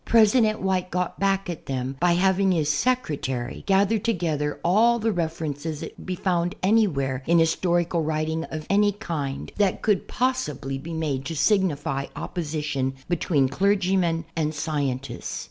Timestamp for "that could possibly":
9.57-10.79